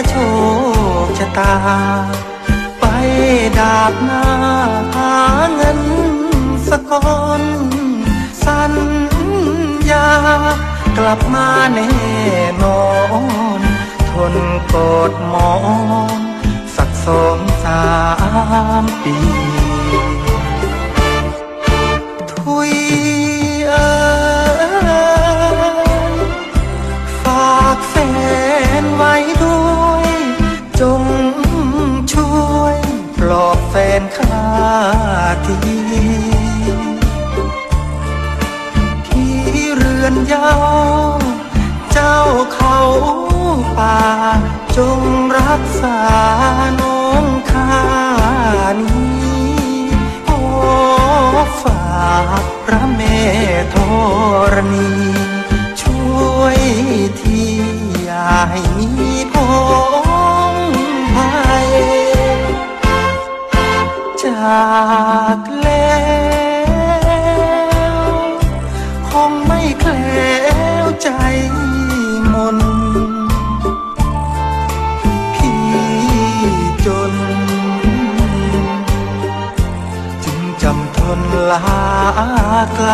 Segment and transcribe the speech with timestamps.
[0.00, 0.16] แล้วแต่โช
[1.04, 1.54] คชะตา
[2.80, 2.84] ไป
[3.58, 4.24] ดาบหน้า
[4.94, 5.14] หา
[5.54, 5.80] เงิน
[6.68, 7.42] สะกอน
[8.44, 8.74] สัญ
[9.90, 10.08] ญา
[10.98, 11.92] กลับมาแน่
[12.62, 12.82] นอ
[13.58, 13.60] น
[14.10, 14.34] ทน
[14.72, 14.74] ก
[15.10, 15.52] ดมอ
[16.06, 16.18] ง
[16.76, 17.82] สักสองสา
[18.82, 19.39] มปี
[44.76, 45.02] จง
[45.38, 45.98] รักษา
[46.80, 47.74] น้องข้า
[48.80, 49.60] นี้
[50.28, 50.44] ขอ
[51.62, 53.20] ฝากพระแม่
[53.74, 53.76] ธ
[54.52, 54.90] รณี
[55.82, 56.00] ช่
[56.36, 56.58] วย
[57.20, 57.42] ที
[58.02, 59.34] อย่าให้มีพ
[60.52, 60.56] ง
[61.14, 61.32] ภั
[61.66, 61.70] ย
[64.24, 64.64] จา
[65.36, 65.49] ก
[82.74, 82.92] ไกล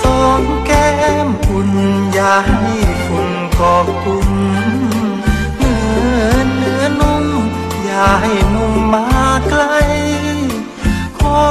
[0.00, 0.90] สองแก้
[1.26, 1.70] มอุ่น
[2.12, 2.64] อย่าให้
[3.04, 4.30] ฝุ่นกอบกุ่ม
[5.58, 5.80] เนื้
[6.18, 7.26] อเนื้อนุ่ม
[7.84, 9.06] อย่าให้นุ่มมา
[9.48, 9.62] ไกล
[11.18, 11.42] ขอ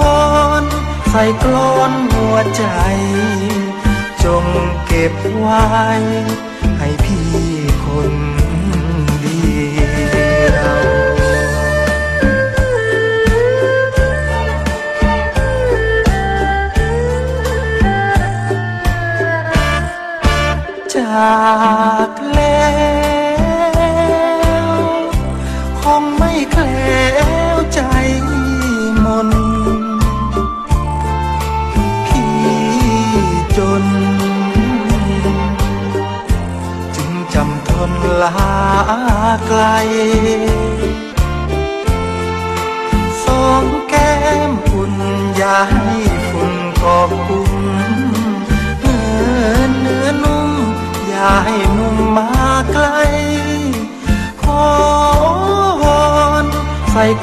[0.00, 0.24] วอ
[0.62, 0.64] น
[1.10, 2.64] ใส่กลอนหัวใจ
[4.24, 4.44] จง
[4.86, 5.66] เก็บไว้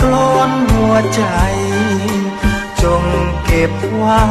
[0.02, 1.24] กล้นหัวใจ
[2.82, 3.04] จง
[3.46, 4.24] เก็บไว้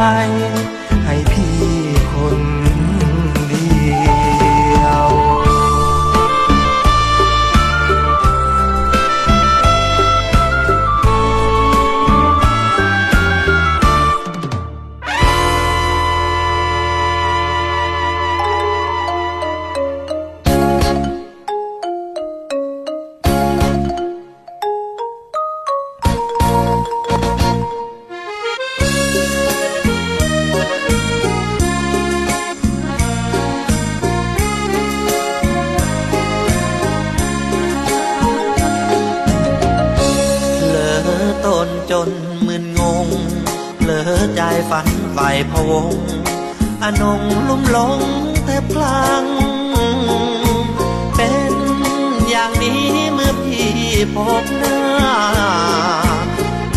[53.99, 54.81] พี่พบหน้า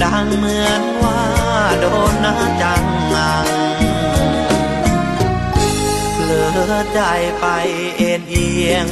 [0.01, 1.21] ดังเหมือนว่า
[1.79, 2.83] โดนน้าจัง
[3.13, 3.47] งัง
[6.13, 6.31] เผล
[6.71, 7.01] อใจ
[7.39, 7.45] ไป
[7.97, 8.85] เอ็นเอียง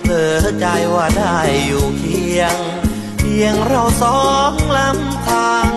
[0.00, 2.56] เผลอใจว่าได้อยู่เคียง
[3.18, 5.72] เพียงเราสองลำพัง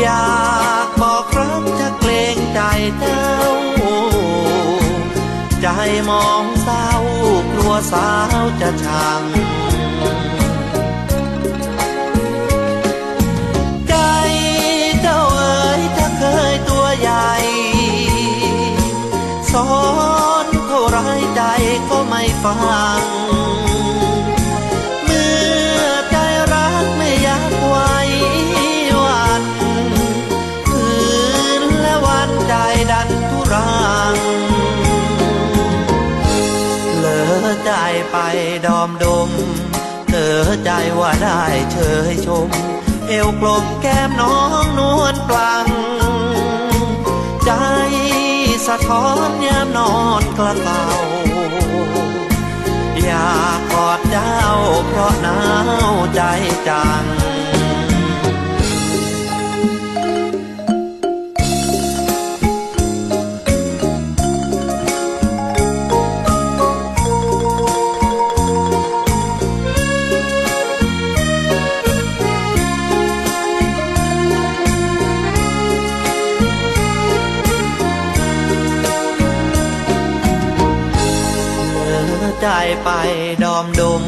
[0.00, 0.38] อยา
[0.86, 2.60] กบอกครักจะเกรงใจ
[2.98, 3.28] เจ้า
[5.62, 5.68] ใจ
[6.10, 6.88] มองเศร้า
[7.52, 9.24] กลัวสาวจะชัง
[22.44, 22.52] ฟั
[23.00, 23.02] ง
[25.04, 25.30] เมื่
[25.82, 26.16] อใจ
[26.52, 27.94] รักไม่อยากไว้
[29.04, 29.42] วัน
[30.68, 30.88] คื
[31.60, 32.54] นและวันใจ
[32.90, 34.14] ดันทุรัง
[36.96, 37.72] เหลือใจ
[38.10, 38.16] ไป
[38.66, 39.30] ดอมดม
[40.08, 41.42] เหลือใจว่าได้
[41.72, 41.78] เช
[42.10, 42.48] ยชม
[43.08, 45.66] เอวกลมแก้มน้องนวลปลัง
[47.44, 47.50] ใจ
[48.66, 50.84] สะท้อนยามนอนกระเป๋า
[53.04, 54.38] อยากกอดเจ้า
[54.86, 55.38] เพราะหนา
[55.92, 56.20] วใจ
[56.68, 57.04] จัง
[82.42, 82.48] ใจ
[82.84, 82.90] ไป
[83.42, 84.02] ดอมดม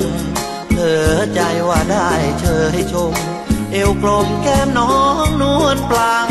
[0.69, 2.11] เผลอใจว่าได้
[2.41, 3.15] เชยชม
[3.73, 4.95] เอวกลมแก้มน้อ
[5.27, 6.29] งนวลปลัง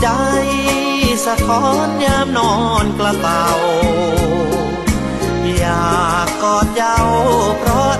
[0.00, 0.08] ใจ
[1.26, 2.54] สะท้อนยามนอ
[2.84, 3.46] นกระเป๋า
[5.58, 6.98] อยากกอดเย้า
[7.58, 7.92] เพราะ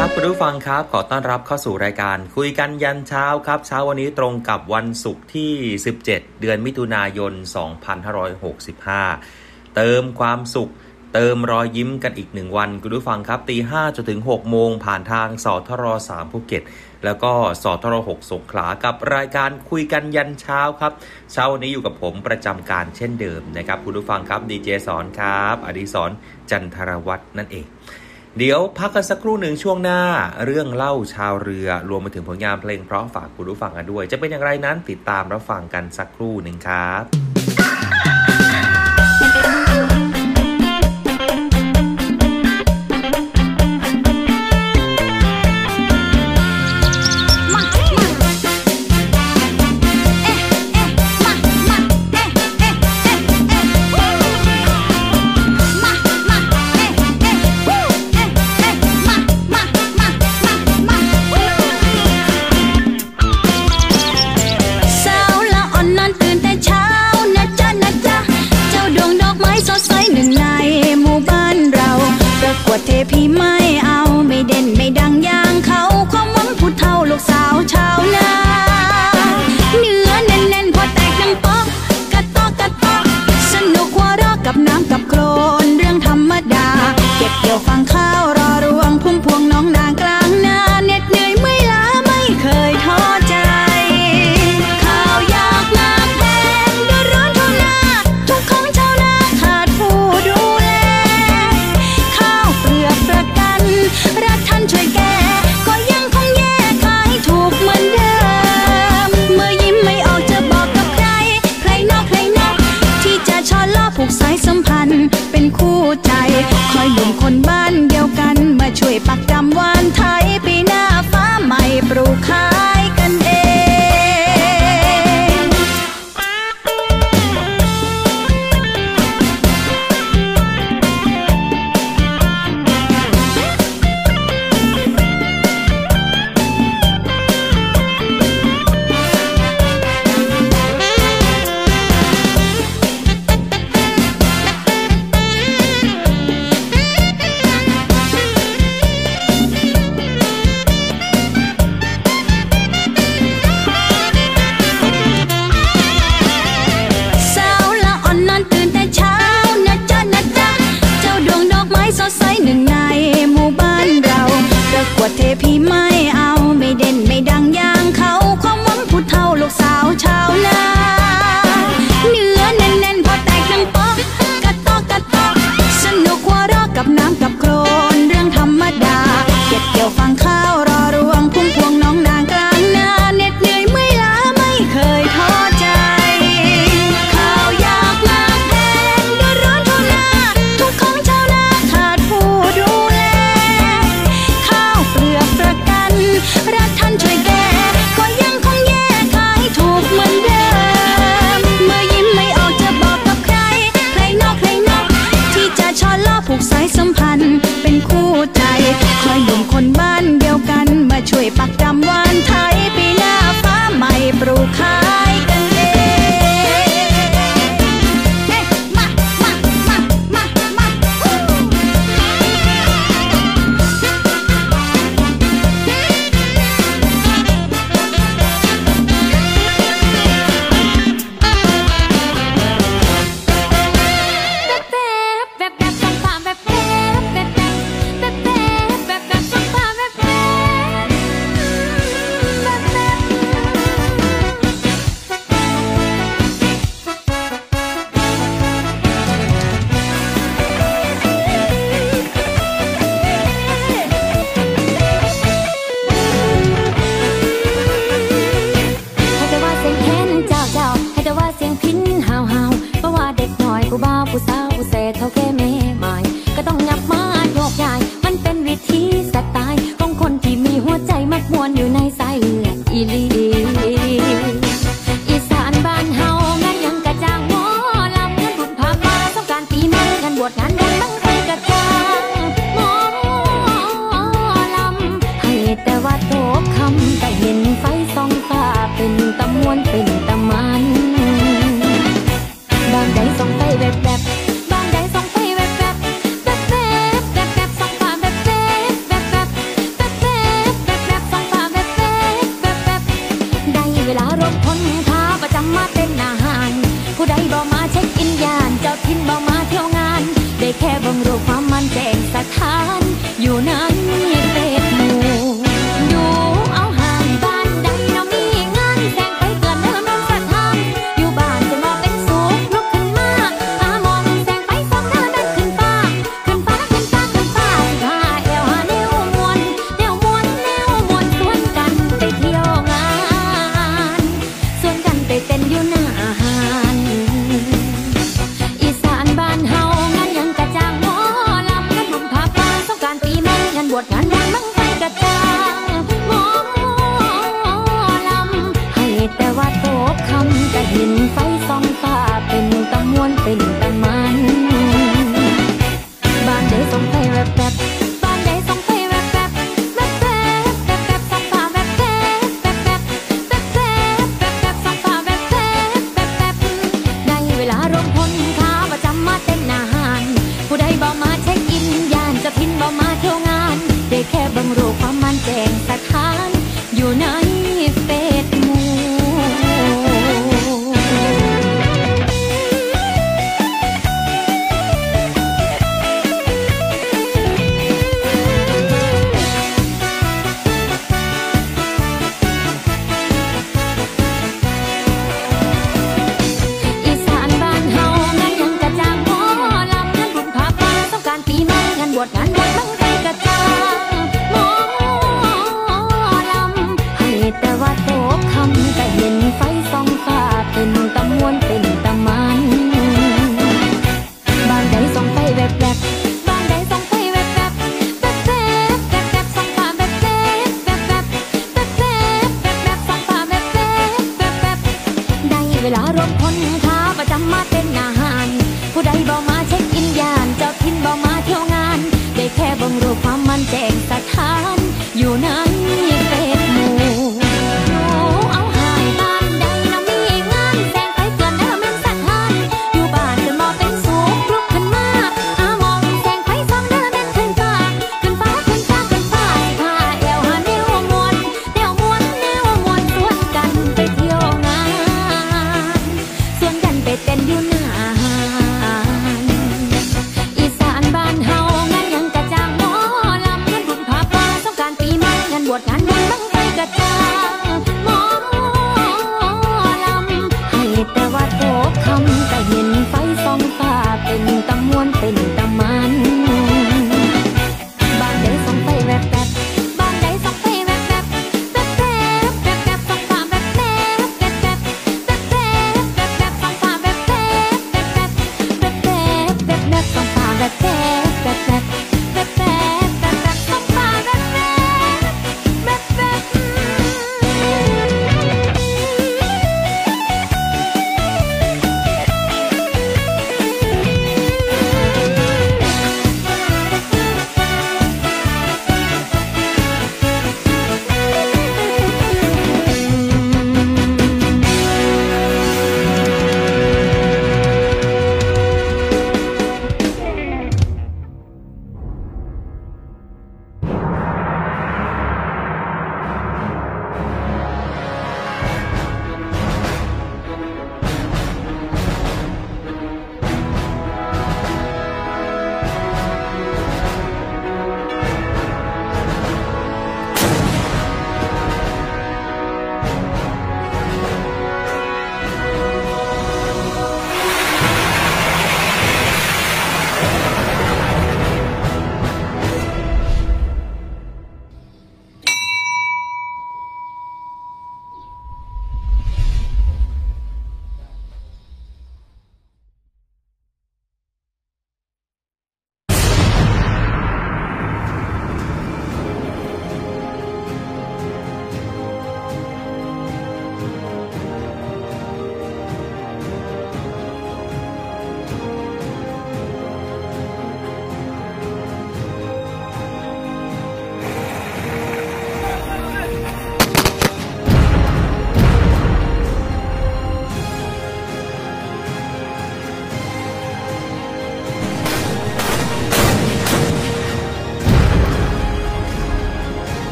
[0.00, 5.52] ครับคุณผู้ฟังครับ ขอต้อนรับเข้าสู่รายการ คุยกันยันเช้าครับ เช้าวันนี้ตรงกับวันศุกร์ที่
[5.94, 6.04] 17
[6.40, 7.32] เดือนมิถุนายน
[8.94, 10.72] 2565 เติมความสุข
[11.14, 16.62] เติมรอยยิ้มกันอีกหนึ่งวัน คุณผู้ฟังครับตี5จนถึง 6 โมงผ่านทางสทร3ภูเก็ต
[17.04, 20.92] แล้วก็สทร6สงขลากับรายการคุยกันยันเช้าครับ
[21.32, 26.10] เช้าวันนี้อยู่กับผมประจำการเช่นเดิมนะครับคุณผู้ฟังครับดีเจสอนครับ อดีสร
[26.50, 27.66] จันทรวัฒน์นั่นเอง
[28.40, 30.00] เดี๋ยวพักกันสักครู่หนึ่งช่วงหน้า
[30.44, 37.02] เรื่องเล่าชาวเรือ รวมไปถึงผลงานเพลงเพราะฝากคุณผู้ฟังกันด้วย จะเป็นอย่างไรนั้นติดตามรับฟังกันสักครู่หนึ่งครับ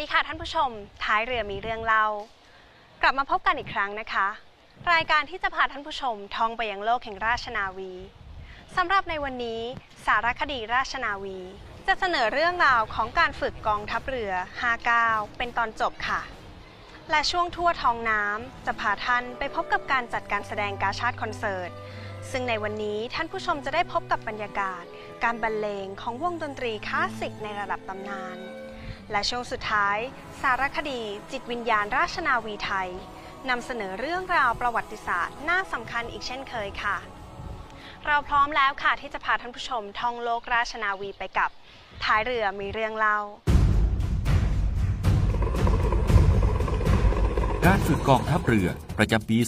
[0.00, 0.70] ดีค่ะท่านผู้ชม
[1.04, 2.06] ท้ายเรือมีเรื่องเล่า
[3.02, 4.28] กลับมาพบกันอีกครั้งนะคะ
[4.92, 7.92] รายการที่จะพาท่านผู้ชมท่องไปยังโลกแห่งราชนาวี
[8.76, 9.60] สำหรับในวันนี้
[10.06, 11.38] สารคดีราชนาวี
[11.86, 14.32] จะเสนอเรื่องราวของการฝึกกองทัพเรือ
[14.84, 16.20] 59 เป็นตอนจบค่ะ
[17.10, 21.70] และช่วงทั่วท้องน้ำจะพาท่านไปพบกับการจัดการแสดงกาชาติคอนเสิร์ต
[22.30, 24.84] ซึ่งในวันนี้ท่านผู้ชมจะได้พบกับบรรยากาศ
[25.24, 28.38] การบรรเลงของวงดนตรีคลาสสิกในระดับตำนาน
[29.10, 29.98] และช่วงสุดท้าย
[30.42, 31.00] สารคดี
[31.32, 32.90] จิตวิญญาณราชนาวีไทย
[33.48, 36.96] นำเสนอเรื่องราวประวัติศาสตร์น่าสำคัญอีกเช่นเคยค่ะ
[38.06, 41.50] เราพร้อมแล้วค่ะที่จะพาท่านผู้ชมท่องโลกราชนาวีไปกับ
[42.04, 43.18] ท้ายเรือมีเรื่องเล่า
[47.66, 49.38] การฝึกกองทัพเรือประจำปี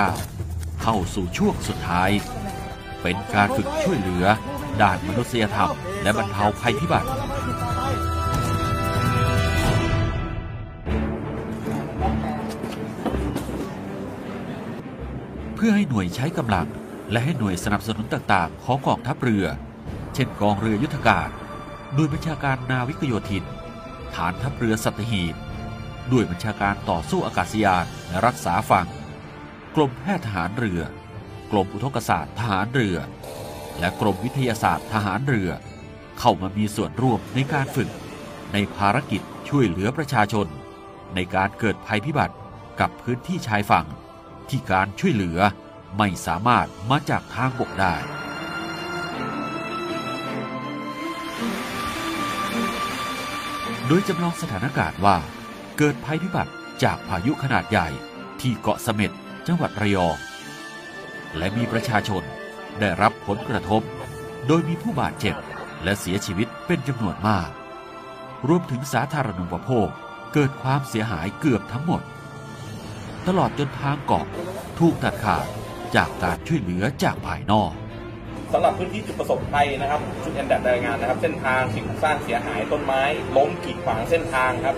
[0.00, 2.10] 2559 เข้าสู่ช่วงสุดท้าย
[3.02, 4.24] เป็นการฝึกช่วยเหลือ
[4.82, 5.70] ด้านมนุษยธรรม
[6.02, 7.08] และบรรเทาภัยพิบัติ
[15.60, 16.68] เพื่อให้หน่วยใช้กำลัง
[17.10, 19.46] และให้หน่วยสนับสนุนต่างๆ ของกองทัพเรือ
[20.14, 21.28] เช่นกองเรือยุทธการ
[21.94, 23.44] หน่วยบัญชาการนาวิกโยธิน
[24.14, 25.34] ฐานทัพเรือสัตหีบ
[26.12, 28.88] ด้วยบัญชาการต่อสู้อากาศยานและรักษาฝั่ง
[29.74, 30.80] กรมแพทย์ทหารเรือ
[31.50, 32.96] กรมอุทกศาสตร์ทหารเรือ
[33.78, 35.50] และกรมวิทยาศาสตร์ทหารเรือ
[36.18, 37.90] เข้ามามีส่วนร่วมในการฝึก
[38.52, 40.46] ในภารกิจช่วยเหลือประชาชน
[41.14, 42.34] ในการเกิดภัยพิบัติ
[42.80, 43.86] กับพื้นที่ชายฝั่ง
[44.50, 45.38] ที่การช่วยเหลือ
[45.96, 47.94] ไม่สามารถมาจากทางบกได้
[53.86, 55.16] โดยจำลองสถานการณ์ว่า
[55.78, 57.88] เกิดภัยพิบัติจากพายุขนาดใหญ่
[58.40, 59.12] ที่เกาะเสม็ด
[59.46, 60.16] จังหวัดระยอง
[61.36, 62.22] และมีประชาชน
[62.80, 63.82] ได้รับผลกระทบ
[64.46, 65.36] โดยมีผู้บาดเจ็บ
[65.82, 67.50] และเสียชีวิตเป็นจำนวนมาก
[68.48, 69.88] รวมถึงสาธารณูปโภค
[70.32, 72.02] เกิดความเสียหายเกือบทั้งหมด
[73.28, 74.26] ตลอดจนทางเกาะ
[74.78, 75.44] ถูกตัดขาด
[75.96, 77.72] จากการช่วยเหลือจากภายนอก
[78.52, 83.02] สำหรับพื้นที่จุดประสบภัยนะครับชุดแอนดับรายงานนะครับ เส้นทางสิ่งปลูกสร้างเสียหายต้นไม้
[83.36, 84.76] ล้มกีดขวางเส้นทางครับ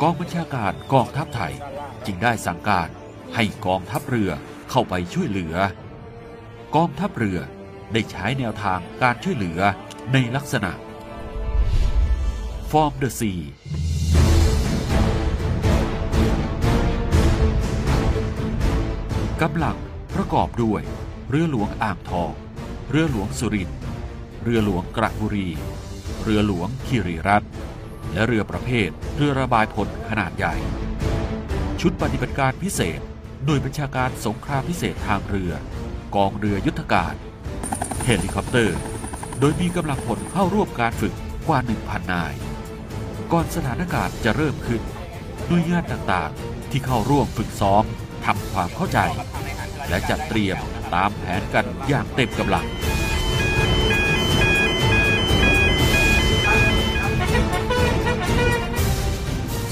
[0.00, 1.54] กองบัญชาการกองทัพไทย
[2.06, 2.88] จึงได้สั่งการ
[3.34, 4.30] ให้กองทัพเรือ
[4.70, 5.54] เข้าไปช่วยเหลือ
[6.76, 7.38] กองทัพเรือ
[7.92, 9.60] ได้ใช้แนวทางการช่วยเหลือ
[10.12, 10.72] ในลักษณะ
[12.70, 13.40] Form the Sea
[19.46, 19.78] กำลัง
[20.14, 20.82] ประกอบด้วย
[21.30, 22.32] เรือหลวงอ่างทอง
[22.90, 23.78] เรือหลวงสุรินทร์
[24.42, 25.48] เรือหลวงกระบุรี
[26.22, 27.50] เรือหลวงคีรีรัตน์
[28.12, 30.54] และเรือประเภทเรือระบายพลขนาดใหญ่
[31.80, 33.00] ชุดปฏิบัติการพิเศษ
[33.44, 35.52] หน่วยบัญชาการสงครามพิเศษทางเรือ
[36.14, 37.14] กองเรือยุทธการ
[38.04, 38.78] เฮลิคอปเตอร์
[39.40, 41.14] โดยมีกำลังพลเข้าร่วมการฝึก
[41.48, 42.34] กว่า 1,000 นาย
[43.32, 44.82] ก่อนสถานการณ์จะเริ่มขึ้น
[45.46, 47.86] หน่วยงานต่างๆ ที่เข้าร่วมฝึกซ้อม
[48.24, 48.98] ทำความเข้าใจ
[49.88, 50.56] และจัดเตรียม
[50.94, 52.66] ตามแผนกันอย่างเต็มกำลัง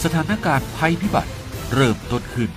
[0.04, 1.32] สถานการณ์ภัยพิบัติ
[1.74, 2.50] เริ่มต้นขึ้น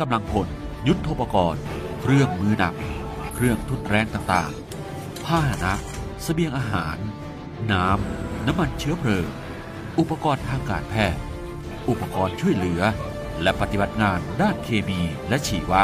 [0.00, 0.48] กำลังพล
[0.88, 1.62] ยุทธปกรณ์
[2.00, 2.74] เครื่องมือหนัก
[3.34, 5.74] เครื่องทุนแรงต่างๆ ผ้าหนะ
[6.22, 6.96] เสบียงอาหาร
[7.72, 9.28] น้ำ น้ำมันเชื้อเพลิง
[9.98, 11.22] อุปกรณ์ทางการแพทย์
[11.88, 12.82] อุปกรณ์ช่วยเหลือ
[13.42, 15.82] และปฏิบัติงานด้านเคมีและชีวะ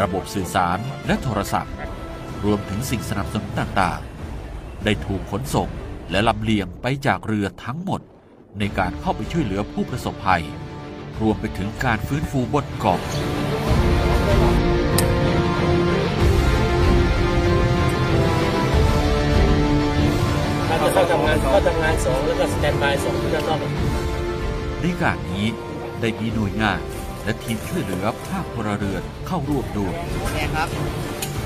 [0.00, 1.74] ระบบสื่อสารและโทรศัพท์
[2.44, 5.68] รวมถึงสิ่งสนับสนุนต่างๆ ได้ถูกขนส่ง
[6.10, 8.00] และลำเลียงไปจากเรือทั้งหมด
[8.58, 10.44] ในการเข้าไปช่วยเหลือผู้ประสบภัย
[11.22, 13.00] รวมไปถึงการฟื้นฟูบนเกาะ
[20.68, 23.58] อาจจะเข้าทำงานเข้าทำงานสองแล้วก็สแตนบายสองที่ด้านนอก
[24.80, 25.46] ในการนี้
[26.00, 26.80] ได้มีหน่วยงาน
[27.24, 29.94] และทีมช่วยเหลือภาคพลเรือนเข้าร่วมด้วย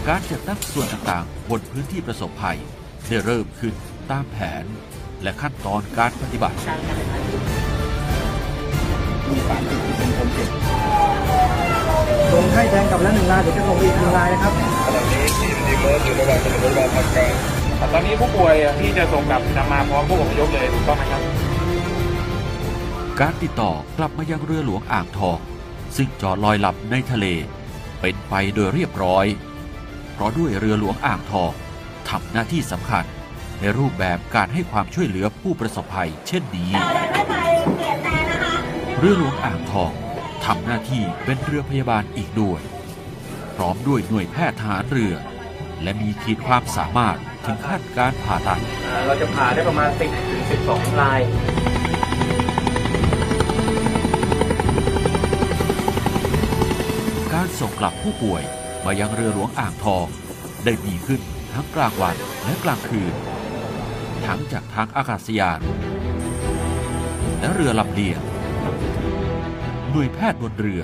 [0.08, 2.58] การจัดตั้งส่วนต่างๆ บนพื้นที่ประสบภัย
[3.08, 3.74] ได้เริ่มขึ้น
[4.10, 4.64] ตามแผน
[5.22, 6.56] และขั้นตอนการปฏิบัติ
[12.32, 14.52] ลงให้แทงกลับแล้วหนึ่งลายเดี๋ยวจะลงอีกหนึ่งลายนะครับ
[14.86, 15.50] ขณะนี้ที่
[17.92, 21.22] ตอนนี้ผู้ป่วยที่จะส่งกลับนำมาพร้อมผู้อพยพเลยถูกต้องไหมครับ
[23.20, 25.38] การติดต่อกลับมายังเรือหลวงอ่างทอง
[25.96, 27.26] ซึ่งจอดลอยลับในทะเล
[28.00, 29.26] เป็นไปโดยเรียบร้อย
[30.12, 31.52] เพราะด้วยเรือหลวงอ่างทอง
[32.08, 33.04] ทำหน้าที่สำคัญ
[33.60, 36.70] ในรูปแบบการให้ความช่วยเหลือผู้ประสบภัยเช่นนี้
[38.98, 39.92] เรือหลวงอ่างทอง
[40.44, 42.60] ทำหน้าที่เป็นเรือพยาบาลอีกด้วย
[43.56, 45.14] พร้อมด้วยหน่วยแพทย์ทหารเรือ
[45.82, 48.60] และมีขีดความสามารถถึงขั้นการผ่าตัด
[49.06, 51.20] เราจะผ่าได้ประมาณ 10ถึง12 ลาย
[57.32, 58.42] การส่งกลับผู้ป่วย
[58.84, 60.06] มายังเรือหลวงอ่างทอง
[60.64, 61.20] ได้มีขึ้น
[61.52, 63.14] ทั้งกลางวันและกลางคืน
[64.26, 65.60] ทั้งจากทางอากาศยาน
[67.40, 68.20] และเรือลำเลียง
[69.92, 70.82] หน่วยแพทย์บนเรือ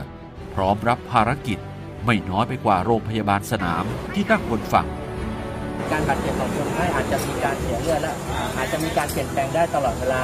[0.54, 1.58] พร้อมรับภารกิจ
[2.04, 4.86] ไม่น้อยไปกว่าโรงพยาบาลสนามที่ตั้งบนฝั่ง
[5.92, 8.14] การบาดเจ็บของคนไข้อาจจะมีการเสียเลือดและ
[8.58, 10.22] อาจจะมีการเปลี่ยนแปลงได้ตลอดเวลา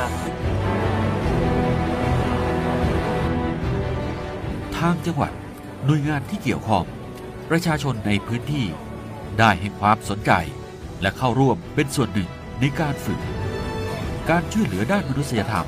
[4.76, 5.32] ทางจังหวัด
[5.86, 6.84] หน่วยงานที่เกี่ยวข้อง
[7.50, 8.66] ประชาชนในพื้นที่
[9.38, 10.32] ได้ให้ความสนใจ
[11.00, 12.28] และเข้าร่วมเป็นส่วนหนึ่ง
[12.60, 13.20] ในการฝึก
[14.30, 15.66] การช่วยเหลือด้านมนุษยธรรม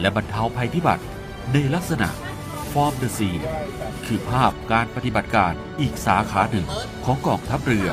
[0.00, 1.04] และบรรเทาภัยพิบัติ
[1.52, 2.10] ในลักษณะ
[2.72, 3.36] Form the Sea
[4.06, 6.66] คือภาพการปฏิบัติการอีกสาขาหนึ่ง
[7.04, 7.88] ของกองทัพเรือ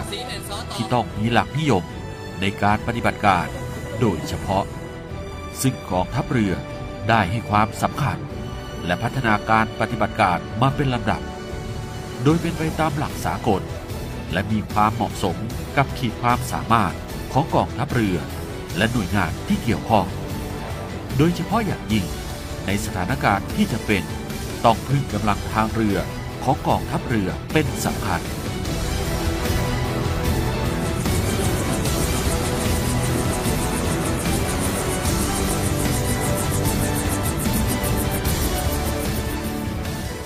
[0.73, 1.83] ที่ต้องมีหลักนิยม
[2.41, 3.45] ในการปฏิบัติการ
[3.99, 4.63] โดยเฉพาะ
[5.61, 6.53] ซึ่งกองทัพเรือ
[7.09, 8.17] ได้ให้ความสำคัญ
[8.85, 11.21] และพัฒนาการปฏิบัติการมาเป็นลำดับ
[12.23, 13.61] โดยเป็นไปตามหลักสากล
[14.33, 15.37] และมีความเหมาะสม
[15.77, 16.93] กับขีดความสามารถ
[17.33, 18.17] ของกองทัพเรือ
[18.77, 20.05] และหน่วยงานที่เกี่ยวข้อง
[21.17, 22.05] โดยเฉพาะอย่างยิ่ง
[22.65, 24.03] ในสถานการณ์ที่จะเป็น
[24.65, 25.97] ต้องพึ่งกำลังทางเรือ
[26.43, 28.21] ของกองทัพเรือเป็นสำคัญ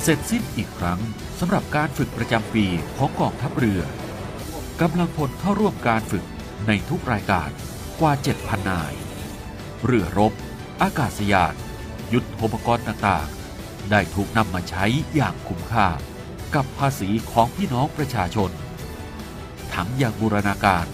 [0.02, 1.00] เสร็จสิ้นอีกครั้ง
[1.40, 2.66] สำหรับการฝึกประจำปี
[2.98, 3.82] ของกองทัพเรือ
[4.82, 6.26] กำลังพลเข้าร่วมการฝึก
[6.68, 7.50] ในทุกรายการ
[8.00, 8.94] กว่า 7,000 นาย
[9.86, 10.34] เรือรบ
[10.82, 11.54] อากาศยาน
[12.14, 13.43] ยุทธโภครณ์ต่างๆ
[13.92, 15.88] ได้ถูกนำมาใช้อย่างคุ้มค่า
[16.56, 18.52] กับภาษีของพี่น้องประชาชน
[19.74, 20.86] ทั้งอย่างบูรณาการ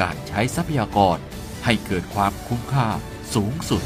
[0.00, 1.18] การใช้ทรัพยากร
[1.64, 2.88] ให้เกิดความคุ้มค่า
[3.34, 3.82] สูงสุด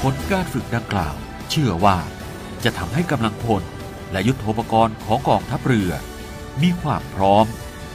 [0.00, 1.14] ผลการฝึกดังกล่าว
[1.50, 1.98] เชื่อว่า
[2.64, 3.62] จะทำให้กำลังพล
[4.12, 5.92] และยุทธโภครณ์ของกองทัพเรือ
[6.62, 7.46] มีความพร้อม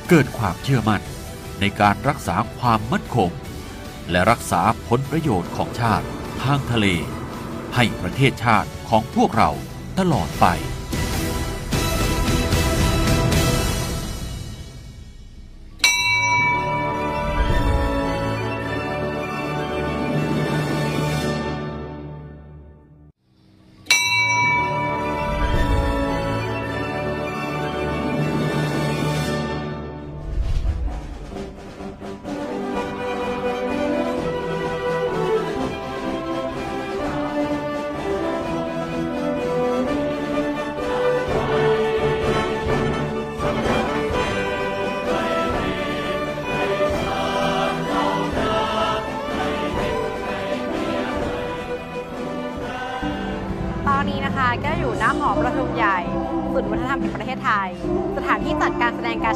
[0.09, 1.01] เกิดความเชื่อมั่น
[1.59, 3.29] ในการรักษาความมั่นคง
[4.11, 6.05] และรักษาผลประโยชน์ของชาติ
[6.43, 6.87] ทางทะเล
[7.75, 9.51] ให้ประเทศชาติของพวกเรา
[9.99, 10.45] ตลอดไป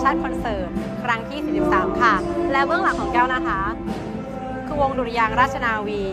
[0.03, 0.69] ชาติคอนเสิร์ต
[1.03, 1.39] ครั้งที่
[1.71, 2.13] 43 ค่ะ
[2.51, 3.61] และเบื้องหลังของแก้วนะคะ
[4.65, 6.03] คือวงดุริยางราชนาวี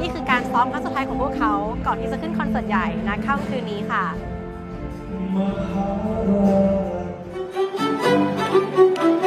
[0.00, 1.52] นี่คือการซ้อมครั้งสุดท้ายของพวกเขา
[1.86, 4.04] ก่อนที่จะขึ้นคอนเสิร์ตใหญ่นะค่ำคืนนี้ค่ะ
[9.22, 9.23] ค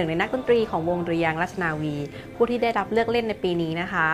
[0.00, 1.94] นึ่งในนักดนตรีของวงดุริยางค์ราชนาวี
[2.34, 4.08] ผู้ที่ได้รับเลือกเล่นในปีนี้นะคะ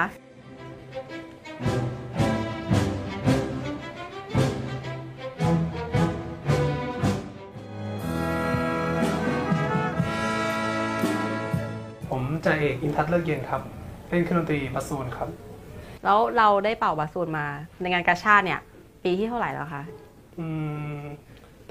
[12.09, 13.63] ผมจ่าเอกอินทัศน์เลิกเย็นครับ
[14.09, 15.29] เป็นเครื่องดนตรีบาสูนครับ
[16.05, 17.47] แล้วเราได้เป่าบาสูนมา
[17.81, 18.61] ในงานกาชาติเนี่ย
[19.05, 19.83] ปีที่เท่าไหร่แล้วคะ
[20.39, 20.47] อื
[20.99, 21.01] ม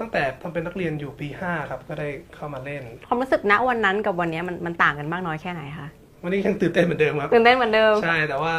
[0.00, 5.88] ตั้งแต่ทำเป็นนักเรียนอยู่ปี5ครับก็ได้เข้ามาเล่น ความรู้สึกณวันนั้นกับวันนี้มันมันต่างกันมากน้อยแค่ไหนคะ
[6.22, 8.52] วันนี้ยังตื่นเต้นเหมือนเดิมครับตื่นเต้นเหมือนเดิมใช่แต่ว่า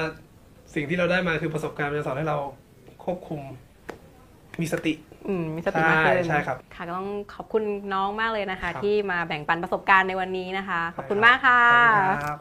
[0.75, 2.37] สิ่งที่เราได้มาคือประสบการณ์มันจะสอนให้เรา
[3.03, 3.41] ควบคุม
[4.61, 4.93] มีสติ
[5.27, 12.37] อืมมีสติมากขึ้นใช่ใช่ครับค่ะก็ต้องขอบคุณน้องมากเลยนะคะครับที่มาแบ่งปันประสบการณ์ในวันนี้นะคะ ขอบคุณมากค่ะขอบคุณครับ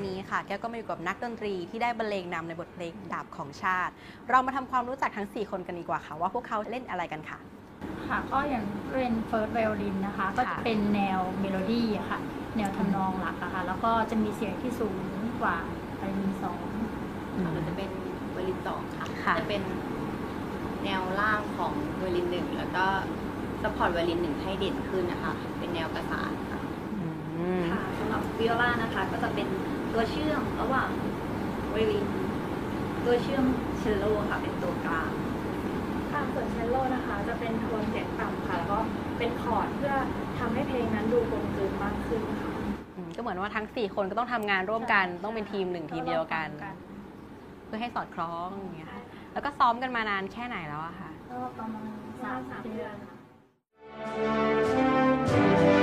[0.00, 3.92] อนนี้ค่ะ แก้วก็มาอยู่กับนักดนตรีที่ได้บรรเลงนำในบทเพลงดาบของชาติ
[4.30, 7.38] เรามาทำความรู้จักทั้ง 4 คนกันดีกว่าค่ะ ว่าพวกเขาเล่นอะไรกันค่ะ
[8.08, 12.20] ค่ะ ก็อย่างเป็น first violin นะคะ ก็จะเป็นแนวเมโลดี้อะค่ะ
[12.56, 15.00] แนวทำนองหลักอะค่ะ แล้วก็จะมีเสียงที่สูง
[15.40, 15.56] กว่า
[15.96, 16.68] ไวโอลินสอง
[17.52, 17.90] เราจะเป็น
[18.32, 19.62] ไวโอลินสองค่ะค่ะ จะเป็น
[20.84, 22.86] แนวล่างของไวโอลินหนึ่งแล้วก็
[23.62, 26.60] support ไวโอลินหนึ่งให้เด่นขึ้นนะคะ เป็นแนวประสานค่ะ
[27.68, 29.48] ค่ะสำหรับวิโอลานะคะก็จะเป็น
[29.92, 30.90] ตัวเชื่อมระหว่าง
[31.70, 32.06] ไวโอลิน
[33.04, 33.44] ตัวเชื่อม
[33.78, 35.10] เชลโลค่ะ เป็นตัวกลาง
[36.12, 38.78] ค่ะส่วนเชลโลนะคะ จะเป็นโทนเสียงต่ำค่ะ แล้วก็
[39.18, 39.94] เป็นคอร์ดเพื่อ
[40.38, 42.52] ทำให้เพลงนั้นดูกลมกลืนมากขึ้นค่ะ
[42.96, 46.48] อืมก็เหมือนว่าทั้ง 4 คนก็ต้องทำงานร่วมกัน ต้องเป็นทีมหนึ่งทีมเดียวกัน
[47.66, 51.86] เพื่อให้สอดคล้องอย่างเงี้ยค่ะแล้วก็ซ้อมกันมานานแค่ไหนแล้วอะคะก็ประมาณ
[52.22, 55.78] สามสามเดือนค่ะ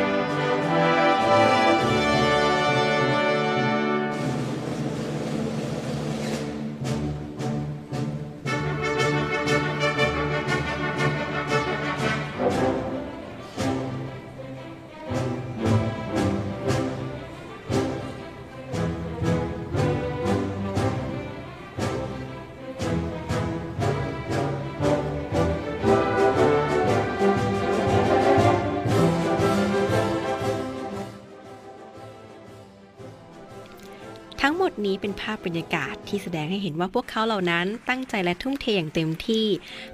[34.86, 39.46] นี้เป็นภาพบรรยากาศที่แสดงให้เห็นว่าพวกเขาเหล่านั้นตั้งใจและทุ่มเทอย่างเต็มที่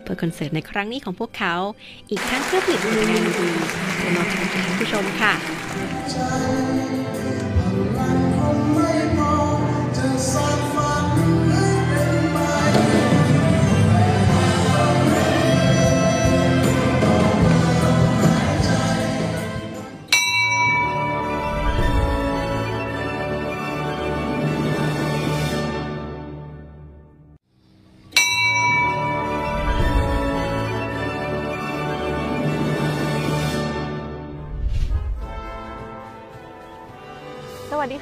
[0.02, 1.56] เพื่อคอนเสิร์ตในครั้งนี้ของพวกเขา
[2.10, 5.34] อีกทั้งเพื่อผลิตงานดีๆจะมาพบกับท่านผู้ชมค่ะ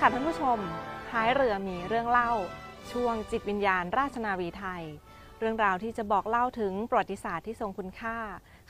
[0.04, 0.60] ค่ะท่านผู้ชม
[1.10, 2.32] ท้ายเรือมีเรื่องเล่า
[2.92, 4.84] ช่วงจิตวิญญาณราชนาวีไทย
[5.40, 8.18] เรื่องราวที่จะบอกเล่าถึงประวัติศาสตร์ที่ทรงคุณค่า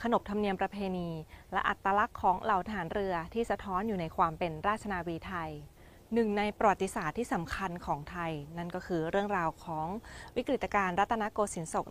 [0.01, 1.09] ขนบธรรมเนียมประเพณี
[1.51, 5.51] และอัตลักษณ์ของเหล่าทหารเรือที่สะท้อนอยู่ในความเป็นราชนาวีไทย
[6.13, 9.87] หนึ่งในประวัติศาสตร์ที่สำคัญของไทย นั่นก็คือเรื่องราวของ
[10.35, 11.85] วิกฤตการณ์รัตนโกสินทร์ศก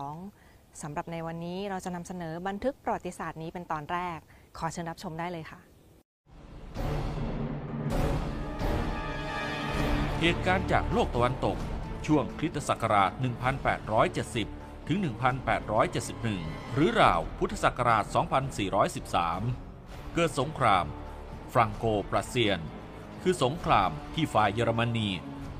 [0.00, 4.18] 112 สำหรับในวันนี้เราจะนำเสนอบันทึกประวัติศาสตร์นี้เป็นตอนแรก
[4.58, 5.73] ขอเชิญรับชมได้เลยค่ะ
[10.26, 11.58] เหตุการณ์จากโลกตะวันตก
[12.06, 13.10] ช่วงคริสตศักราช
[14.34, 14.98] 1870 ถึง
[15.86, 18.04] 1871 หรือราวพุทธศักราช
[19.28, 20.86] 2413 เกิดสงคราม
[21.52, 22.58] ฟรังโกปรัสเซียน
[23.22, 25.08] คือสงครามที่ฝ่ายเยอรมนี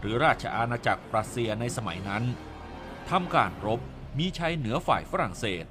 [0.00, 2.24] หรือราชอาณาจักรปรัสเซียในสมัยนั้น
[3.10, 3.80] ทำการรบ
[4.18, 5.64] มีชัยเหนือฝ่ายฝรั่งเศส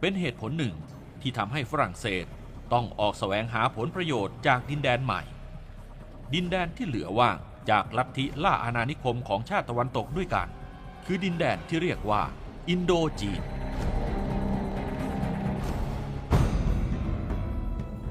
[0.00, 0.74] เป็นเหตุผลหนึ่ง
[1.20, 2.26] ที่ทำให้ฝรั่งเศส
[2.72, 5.22] ต้องออกแสวงหาผลประโยชน์จากดินแดนใหม่
[6.34, 7.38] ดินแดนที่เหลือว่าง
[7.70, 10.48] จากลัทธิล่าอาณานิคมของชาติตะวันตกด้วยกัน
[11.04, 12.22] คือดินแดนที่เรียกว่า
[12.68, 13.42] อินโดจีน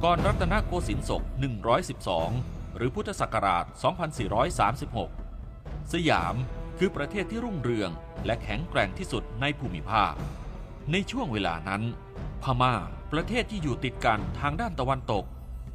[0.04, 1.24] ก่อนรัตนโกสินทร์ศก
[2.00, 3.66] 112 หรือพุทธศักราช
[5.20, 6.36] 2436 สยาม
[6.78, 7.92] คือประเทศที่รุ่งเรือง
[8.26, 10.14] และแข็งแกร่งที่สุดในภูมิภาค
[10.92, 11.82] ในช่วงเวลานั้น
[12.44, 12.74] พม่า
[13.12, 15.26] ประเทศที่อยู่ติดกันทางด้านตะวันตก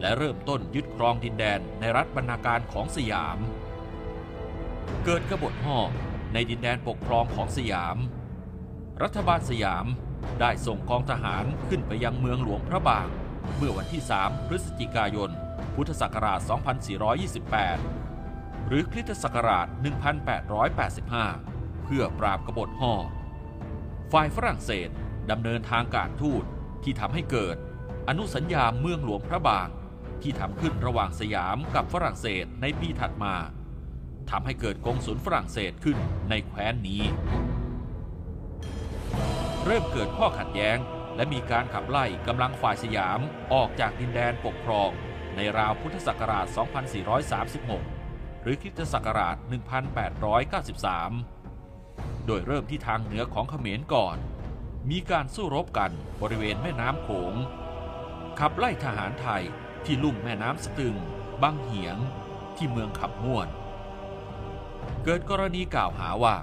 [0.00, 3.38] และเริ่มต้นยึดครองดินแดนในรัฐบรรณาการของสยาม
[5.04, 5.78] เกิดกบฏห่อ
[6.32, 7.96] ในดินแดนปกครองของสยาม
[9.04, 9.86] รัฐบาลสยาม
[10.40, 13.08] ได้ส่งกองทหารขึ้นไปยังเมืองหลวงพระบาง
[13.56, 15.30] เมื่อวันที่ 3 พฤศจิกายน
[15.74, 16.40] พุทธศักราช
[17.74, 19.66] 2428 หรือคริสตศักราช
[20.96, 22.94] 1885 เพื่อปราบกบฏห่อ
[24.12, 24.88] ฝ่ายฝรั่งเศส
[25.30, 26.44] ดำเนินทางการทูต
[26.82, 27.56] ที่ทำให้เกิด
[28.08, 29.68] อนุสัญญาเมืองหลวงพระบาง
[30.22, 33.34] ที่ทำขึ้นระหว่างสยามกับฝรั่งเศสในปีถัดมา
[34.30, 35.98] ทำให้เกิดกงสุลฝรั่งเศสขึ้น
[36.30, 37.02] ในแคว้นนี้
[39.68, 40.78] เริ่มเกิดข้อขัดแย้ง
[41.16, 43.20] และมีการขับไล่กำลังฝ่ายสยาม
[43.52, 44.90] ออกจากดินแดนปกครอง
[45.36, 46.46] ในราวพุทธศักราช
[47.64, 49.36] 2436 หรือคริสตศักราช
[51.40, 54.16] 1893 โดยเริ่มที่ทางเหนือของเขมรก่อน
[54.90, 55.90] มีการสู้รบกัน
[56.22, 57.34] บริเวณแม่น้ำโขง
[58.40, 59.42] ขับไล่ทหารไทย
[59.84, 60.96] ที่ลุ่มแม่น้ำสตึง
[61.42, 61.96] บังเหียง
[62.56, 63.48] ที่เมืองขับม่วน
[65.04, 66.36] เกิดกรณีกล่าวหาว่า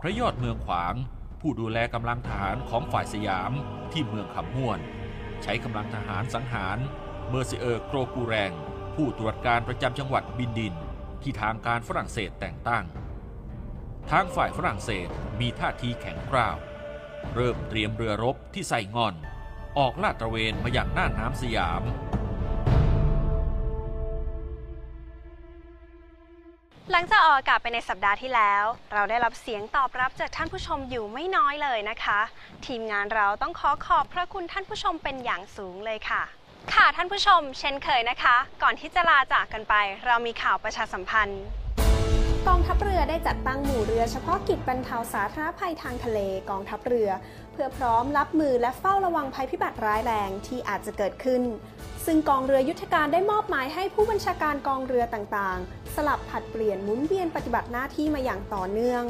[0.00, 0.94] พระยอดเมืองขวาง
[1.40, 3.52] ผู้ดูแลกำลังทหารของฝ่ายสยาม
[3.92, 4.80] ที่เมืองขับม่วน
[5.42, 6.78] ใช้กำลังทหารสังหาร
[7.28, 8.52] เมอร์ซิเออร์โกรกูแรง
[8.94, 10.74] ผู้ตรวจการประจำจังหวัดบินดิน
[11.22, 12.84] ที่ทางการฝรั่งเศสแต่งตั้ง
[14.10, 15.08] ทางฝ่ายฝรั่งเศส
[15.40, 16.56] มีท่าทีแข็งกร้าว
[17.34, 19.14] เริ่มเตรียมเรือรบที่ใส่งอน
[19.78, 21.82] ออกลาดตระเวนมาอย่างหน้าน้ำสยาม
[26.92, 32.20] หลังจากออกอากาศไปในสัปดาห์ที่แล้ว เราได้รับเสียงตอบรับจากท่านผู้ชมอยู่ไม่น้อยเลยนะคะ
[32.66, 36.22] ทีมงานเราต้องขอขอบพระคุณท่านผู้ชมเป็นอย่างสูงเลยค่ะ
[36.74, 39.74] ค่ะท่านผู้ชม เช่นเคยนะคะ ก่อนที่จะลาจากกันไป
[40.06, 41.42] เรามีข่าวประชาสัมพันธ์
[42.48, 46.18] กองทัพเรือได้จัดตั้งหมู่เรือเฉพาะกิจบรรเทาสาธารณภัยทางทะเล
[46.50, 47.10] กองทัพเรือ
[47.62, 51.42] พื่อพร้อมรับมือและเฝ้าระวังภัยพิบัติร้ายแรงที่อาจจะเกิดขึ้น
[52.06, 59.04] ซึ่งกองเรือยุทธการได้มอบหมายให้ผู้บัญชาการกองเรือต่างๆ สลับผัดเปลี่ยนหมุนเวียนปฏิบัติหน้าที่มาอย่างต่อเนื่อง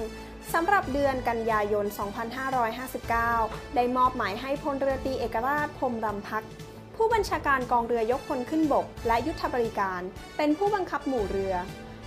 [0.52, 1.84] สำหรับเดือนกันยายน
[3.00, 6.44] 2559 ได้มอบหมายให้พลเรือตีเอกราชพรมรำพัก
[6.96, 10.00] ผู้บัญชาการกองเรือยกพลขึ้นบก และยุทธบริการ
[10.36, 11.54] เป็นผู้บังคับหมู่เรือ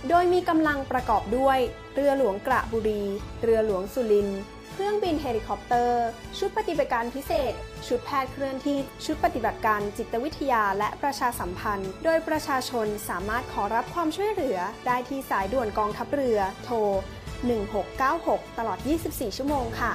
[0.08, 1.58] โดยมีกำลังประกอบด้วย
[1.94, 3.02] เรือหลวงกระบุรี
[3.42, 4.40] เรือหลวงสุรินทร์
[4.76, 6.06] เครื่องบินเฮลิคอปเตอร์
[6.38, 7.52] ชุดปฏิบัติการพิเศษ
[7.86, 16.76] ชุดแพทย์เคลื่อนที่ ชุดปฏิบัติการจิตวิทยาและประชาสัมพันธ์ โดยประชาชนสามารถขอรับความช่วยเหลือ ได้ที่สายด่วนกองทัพเรือ โทร
[17.68, 19.92] 1696 ตลอด 24 ชั่วโมงค่ะ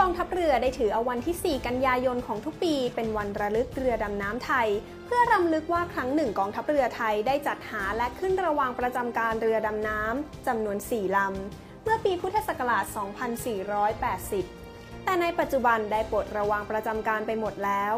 [0.00, 4.68] กองทัพเรือได้ถือเอาวันที่ 4 กันยายนของทุกปี เป็นวันระลึกเรือดำน้ำไทย
[5.06, 12.84] เพื่อรำลึกว่าครั้งหนึ่งกองทัพเรือไทยได้จัดหาและขึ้นระวางประจำการเรือดำน้ำจำนวน 4 ลำ เมื่อปีพุทธศักราช
[14.34, 17.94] 2480 แต่ในปัจจุบันได้ปลดระวางประจำการไปหมดแล้ว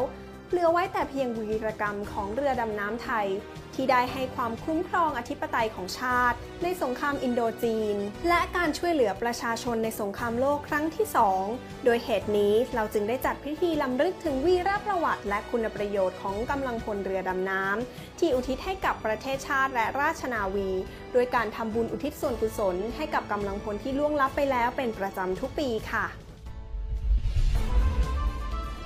[0.49, 3.27] เหลือไว้แต่เพียงวีรกรรมของเรือดำน้ำไทย
[3.75, 7.95] ที่ได้ให้ความคุ้มครองอธิปไตยของชาติ ในสงครามอินโดจีน
[8.27, 11.43] และการช่วยเหลือประชาชนในสงครามโลกครั้งที่สอง
[11.85, 20.69] โดยเหตุนี้เราจึงได้จัดพิธีล้ำลึกถึงวีรประวัติ และคุณประโยชน์ของกำลังพลเรือดำน้ำที่อุทิศให้กับประเทศชาติและราชนาวี
[21.13, 26.26] โดยการทำบุญอุทิศส่วนกุศล ให้กับกำลังพลที่ล่วงลับไปแล้วเป็นประจำทุกปีค่ะ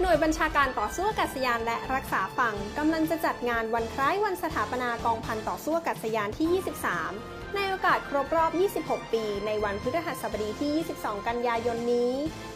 [0.02, 6.64] หน่วยบัญชาการต่อสู้อากาศยานและรักษาฝั่งกำลังจะจัดงานวันคล้ายวันสถาปนากองพันต่อสู้อากาศยานที่
[7.08, 8.52] 23 ในโอกาสครบรอบ
[8.88, 12.14] 26 ปี ในวันพฤหัสบดีที่ 22 กันยายนนี้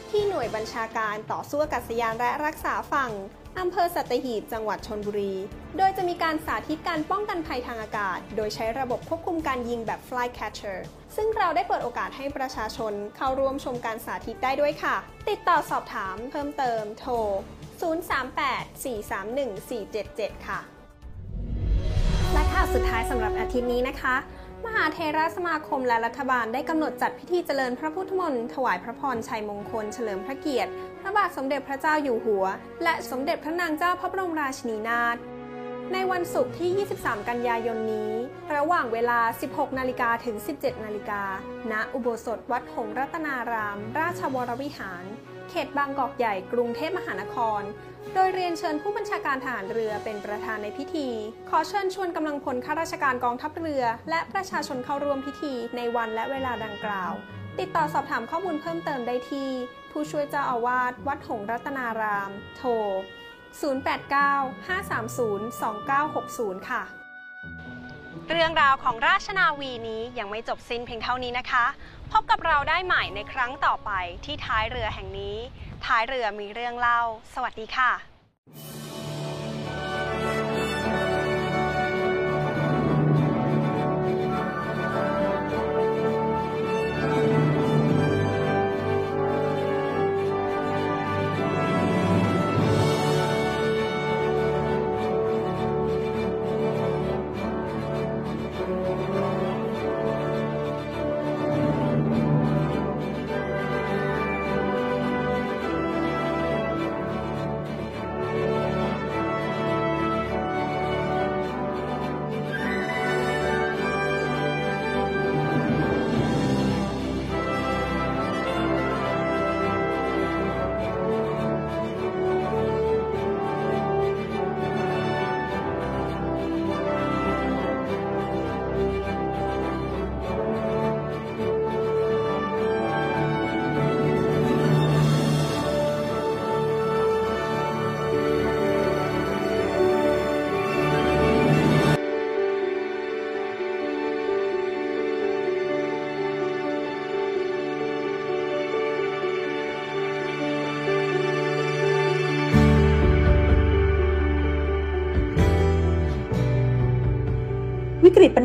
[0.09, 3.11] ที่หน่วยบัญชาการต่อสู้อากาศยานและรักษาฝั่ง
[3.59, 5.33] อำเภอสัตหีบ จังหวัดชนบุรี
[5.77, 10.77] โดยจะมีการสาธิตการป้องกันภัยทางอากาศ โดยใช้ระบบควบคุมการยิงแบบ Fly Catcher
[11.15, 14.95] ซึ่งเราได้เปิดโอกาสให้ประชาชนเข้าร่วมชมการสาธิตได้ด้วยค่ะ
[15.29, 17.13] ติดต่อสอบถามเพิ่มเติมโทร
[17.81, 20.59] 038-431-477 ค่ะ
[22.33, 24.15] และข่าวสุดท้ายสำหรับอาทิตย์นี้นะคะ
[24.65, 30.71] มหาเทราสมาคมและรัฐบาลได้กำหนดจัดพิธีเจริญพระพุทธมนต์ถวายพระพรชัยมงคลเฉลิมพระเกียรติ
[31.05, 32.45] ระบาทสมเด็จพระเจ้าอยู่หัว
[32.83, 35.17] และสมเด็จพระนางเจ้าพระบรมราชินีนาถ
[35.93, 38.11] ในวันศุกร์ที่ 23 กันยายนนี้
[38.55, 41.23] ระหว่างเวลา 16 นาฬิกาถึง 17 นาฬิกา
[41.71, 45.05] ณ อุโบสถวัดหงรัตนาราม ราชวรวิหาร
[45.49, 47.61] เขตบางกอกใหญ่ กรุงเทพมหานคร
[48.13, 51.09] โดยเรียนเชิญผู้บัญชาการทหารเรือเป็นประธานในพิธี
[51.49, 57.13] ขอเชิญชวนกำลังพลข้าราชการกองทัพเรือ และประชาชนเข้าร่วมพิธีในวันและเวลาดังกล่าว
[57.59, 59.49] ติดต่อสอบถามข้อมูลเพิ่มเติมได้ที่
[59.97, 62.69] ผู้ช่วยเจ้าอาวาสวัดหงรัตนาราม โทร
[66.55, 66.83] 089-530-2960 ค่ะ
[68.29, 71.65] เรื่องราวของราชนาวีนี้ยังไม่จบสิ้นเพียงเท่านี้นะคะ
[72.11, 73.91] พบกับเราได้ใหม่ในครั้งต่อไป
[74.25, 75.37] ที่ท้ายเรือแห่งนี้
[75.85, 77.01] ท้ายเรือมีเรื่องเล่า
[77.33, 77.91] สวัสดีค่ะ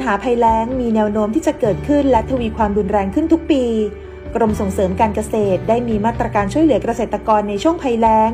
[0.01, 3.65] ญหาภัยแล้งมีแนวโน้มที่จะเกิดขึ้นและทวีความรุนแรงขึ้นทุกปี
[4.35, 8.31] กรมส่งเสริมการเกษตรได้มีมาตรการช่วยเหลือเกษตรกรในช่วงภัยแล้ง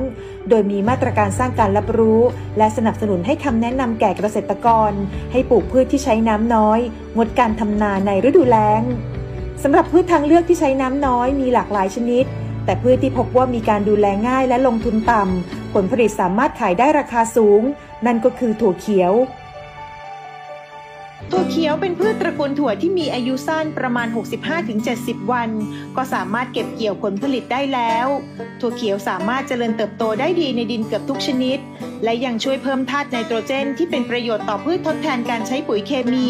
[0.48, 2.20] โดยมีมาตรการสร้างการรับรู้
[2.58, 4.92] และสนับสนุนให้คำแนะนำแก่เกษตรกร
[5.32, 6.80] ให้ปลูกพืชที่ใช้น้ำน้อย
[7.16, 8.82] งดการทำนาในฤดูแล้ง
[9.62, 12.24] สำหรับพืชทางเลือกที่ใช้น้ำน้อยมีหลากหลายชนิด
[12.64, 17.62] แต่พืชที่พบว่ามีการดูแลง่ายและลงทุนต่ำผลผลิตสามารถขายได้ราคาสูง
[18.06, 19.45] นั่นก็คือถั่วเขียวถั่ว
[21.50, 24.08] เขียวเป็นพืชตระกูลถั่วที่มีอายุสั้นประมาณ
[24.68, 25.50] 65-70 วัน
[25.96, 28.06] ก็สามารถเก็บเกี่ยวผลผลิตได้แล้ว
[28.60, 31.58] ถั่วเขียวสามารถเจริญเติบโตได้ดีในดินเกือบทุกชนิด
[32.04, 36.28] และยังช่วยเพิ่มธาตุไนโตรเจนที่เป็นประโยชน์ต่อพืชทดแทนการใช้ปุ๋ยเคมี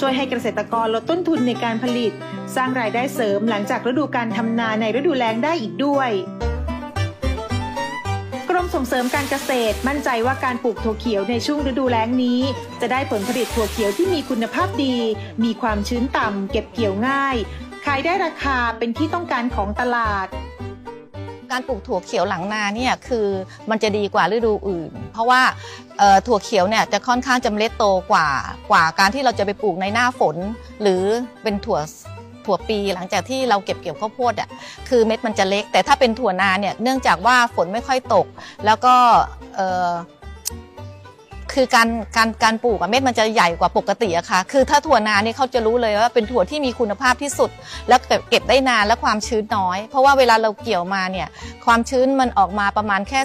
[0.00, 2.12] ช่วยให้เกษตรกรลดต้นทุนในการผลิต
[2.56, 6.10] สร้างรายได้เสริมหลังจากฤดูการทำนาในฤดูแล้งได้อีกด้วย
[8.62, 12.40] มส่งเสริมการเกษตร มั่นใจว่าการปลูกถั่วเขียวในช่วงฤดูแล้งนี้
[12.80, 14.96] จะได้ผลผลิตถั่วเขียวที่มีคุณภาพดี
[15.44, 17.36] มีความชื้นต่ำ เก็บเกี่ยวง่าย
[17.84, 20.26] ขายได้ราคาเป็นที่ต้องการของตลาด
[21.50, 23.26] การปลูกถั่วเขียวหลังนาเนี่ยคือ
[23.70, 25.42] มันจะดีกว่าฤดูอื่น เพราะว่า
[26.26, 28.28] ถั่วเขียวเนี่ยจะค่อนข้างจะเมล็ดโตกว่า
[28.70, 30.36] กว่าการที่เราจะไปปลูกในหน้าฝน
[30.82, 31.02] หรือ
[31.42, 31.78] เป็นถั่ว
[32.46, 34.48] ถั่วปีหลังจากที่เราเก็บเกี่ยวข้าวโพดอะ
[34.88, 38.26] คือเม็ดมันจะเล็ก แต่ถ้าเป็นถั่วนาเนี่ยเนื่องจากว่าฝนไม่ค่อยตก
[38.64, 38.94] แล้วก็
[39.56, 39.90] เอ่อ
[41.54, 47.50] คือการการการปลูกอะเม็ดมันจะใหญ่กว่าปกติอะค่ะ คือถ้าถั่วนานี่เขาจะรู้เลยว่าเป็นถั่วที่มีคุณภาพที่สุด
[47.88, 51.28] แล้วเก็บเก็บได้นานและความชื้นน้อย เพราะว่าเวลาเราเกี่ยวมาเนี่ย
[51.66, 53.20] ความชื้นมันออกมาประมาณแค่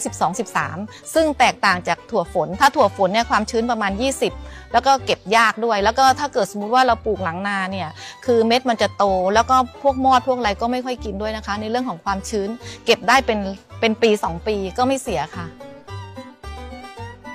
[0.55, 3.91] 12-13 ซึ่งแตกต่างจากถั่วฝน ถ้าถั่วฝนเนี่ยความชื้นประมาณ
[4.33, 7.89] 20 แล้วก็เก็บยากด้วย แล้วก็ถ้าเกิดสมมุติว่าเราปลูกหลังนาเนี่ย
[8.25, 12.49] คือเม็ดมันจะโตแล้วก็พวกมอดพวกอะไรก็ไม่ค่อยกินด้วยนะคะ ในเรื่องของความชื้น
[12.85, 13.39] เก็บได้เป็น
[13.79, 15.47] เป็นปี 2 ปีก็ไม่เสียค่ะ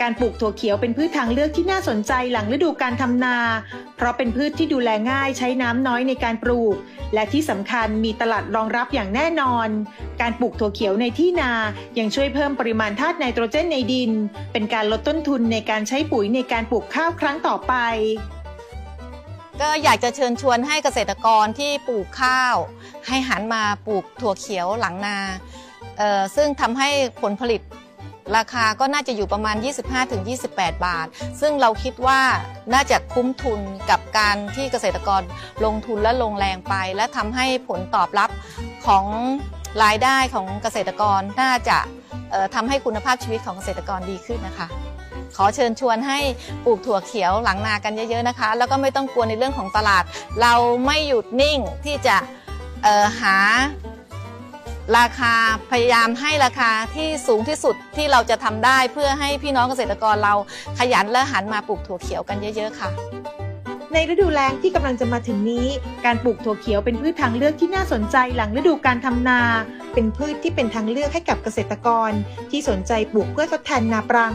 [0.02, 3.36] การปลูกถั่วเขียวเป็นพืชทางเลือกที่น่าสนใจหลังฤดูการทำนา
[3.96, 6.76] เพราะเป็นพืชที่ดูแลง่ายใช้น้ำน้อยในการปลูก
[7.14, 9.68] และที่สำคัญมีตลาดรองรับอย่างแน่นอน
[10.20, 11.52] การปลูกถั่วเขียวในที่นา
[11.98, 14.10] ยังช่วยเพิ่มปริมาณธาตุไนโตรเจนในดิน
[14.52, 17.74] เป็นการลดต้นทุนในการใช้ปุ๋ยในการปลูกข้าวครั้งต่อไป
[19.60, 22.56] ก็อยากจะเชิญชวนให้เกษตรกรที่ปลูกข้าว
[23.06, 25.18] ให้หันมาปลูกถั่วเขียวหลังนา
[25.98, 26.88] เอ่อซึ่งทำให้
[27.22, 27.60] ผลผลิต
[28.36, 29.56] ราคาก็น่าจะอยู่ประมาณ
[30.20, 31.06] 25-28 บาท
[31.40, 32.20] ซึ่งเราคิดว่า
[32.74, 33.60] น่าจะคุ้มทุน
[33.90, 35.22] กับการที่เกษตรกร
[35.64, 38.30] ลงทุนและลงแรงไป และทำให้ผลตอบรับ
[38.86, 39.04] ของ
[39.82, 41.78] รายได้ของเกษตรกรน่าจะ
[42.54, 44.68] ทำให้คุณภาพชีวิตของเกษตรกรดีขึ้นนะคะ
[45.36, 46.18] ขอเชิญชวนให้
[46.64, 50.04] ปลูกถั่วเขียวหลังนากันเยอะ ๆนะคะ แล้วก็ไม่ต้องกลัวในเรื่องของตลาด
[50.42, 50.54] เรา
[50.86, 52.16] ไม่หยุดนิ่งที่จะ
[53.20, 53.36] หา
[54.98, 55.34] ราคา
[55.70, 60.34] พยายามให้ราคาที่สูงที่สุดที่เราจะทำได้เพื่อให้พี่น้องเกษตรกรเรา
[60.78, 62.90] ขยันและหันมาปลูกถั่วเขียวกันเยอะ ๆ ค่ะ
[63.92, 65.66] ในฤดูแล้งที่กำลังจะมาถึงนี้
[66.04, 69.40] การปลูกถั่วเขียวเป็นพืชทางเลือกที่น่าสนใจหลังฤดูการทำนา
[69.94, 72.10] เป็นพืชที่เป็นทางเลือกให้กับเกษตรกร
[72.50, 74.34] ที่สนใจปลูกเพื่อทดแทนนาปรัง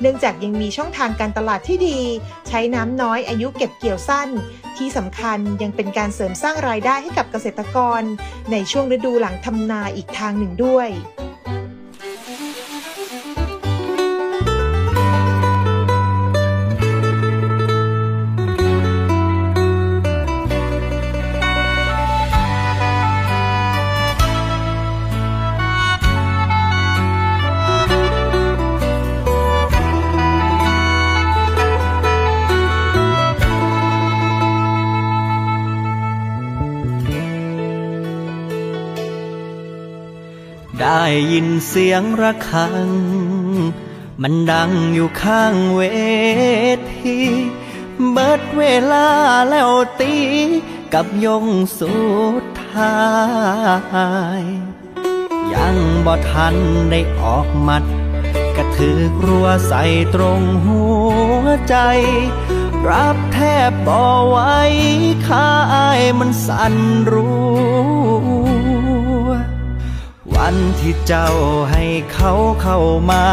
[0.00, 1.98] เนื่องจากยังมีช่องทางการตลาดที่ดี
[2.48, 4.28] ใช้น้ำน้อยอายุเก็บเกี่ยวสั้น
[4.76, 8.02] ที่สำคัญยังเป็นการเสริมสร้างรายได้ให้กับเกษตรกร
[8.52, 10.88] ในช่วงฤดูหลังทำนาอีกทางหนึ่งด้วย
[41.32, 42.88] ยินเสียงระฆัง
[44.22, 45.80] มันดังอยู่ข้างเว
[46.94, 47.18] ที
[48.10, 49.08] เบิดเวลา
[49.48, 50.14] แล้วตี
[50.92, 51.46] กับยง
[51.78, 51.94] สุ
[52.42, 53.00] ดท้า
[54.40, 54.42] ย
[55.52, 55.76] ยัง
[56.06, 56.56] บ่ทัน
[56.90, 57.84] ได้ออกหมัด
[58.56, 59.82] กระถือรัวใส่
[60.14, 60.82] ตรงหั
[61.42, 61.76] วใจ
[62.88, 63.38] รับแท
[63.70, 64.38] บบ่ไหว
[65.26, 66.74] ข้าอายมันสั่น
[67.12, 67.95] รู้
[70.36, 71.30] วันที่เจ้า
[71.70, 72.32] ให้เขา
[72.62, 72.78] เข้า
[73.10, 73.24] มา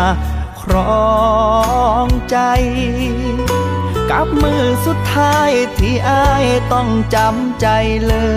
[0.62, 2.38] ครองใจ
[4.12, 7.68] กับมือสุดท้ายที่อายต้องจำใจ
[8.06, 8.30] เลิ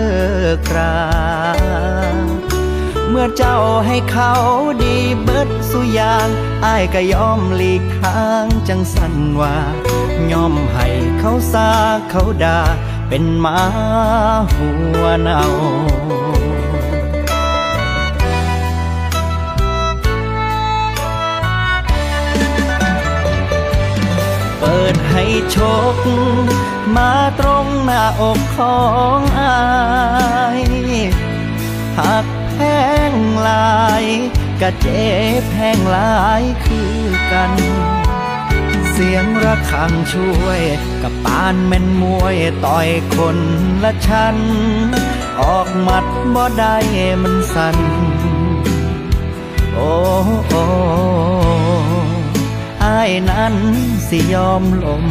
[0.69, 0.97] กรา
[3.09, 3.57] เมื่อเจ้า
[3.87, 4.33] ให้เขา
[4.83, 6.27] ดีเบิดสุยาง
[6.65, 9.57] อายก็ยอมหลีกทางจังสันว่า
[10.31, 10.87] ยอมให้
[11.19, 11.69] เขาซา
[12.09, 12.59] เขาด่า
[13.09, 13.59] เป็นหมา
[14.53, 14.69] หั
[15.01, 15.41] วเนา
[16.16, 25.57] เปิดให้โช
[25.95, 26.03] ค
[26.95, 28.79] มาตรงหน้าอกขอ
[29.17, 29.57] งอา
[30.59, 30.61] ย
[31.99, 32.57] หักแพ
[33.11, 33.13] ง
[33.47, 34.05] ลาย
[34.61, 35.07] กะเจ็
[35.39, 36.97] บแพงลายคือ
[37.31, 37.53] กัน
[38.91, 40.61] เสียงระฆังช่วย
[41.01, 43.37] กับปานแม่นมวยต่อยคน
[43.83, 44.37] ละชั้น
[45.41, 46.05] ออกหมัด
[46.35, 46.75] บ่ได้
[47.21, 47.77] มันสั่น
[49.73, 49.91] โอ้
[50.47, 50.63] โอ้
[52.87, 53.55] อายนั้น
[54.07, 55.05] สิยอมลม